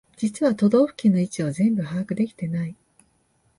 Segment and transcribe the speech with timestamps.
[0.17, 2.75] 実は都道府県の位置を全部把握できてない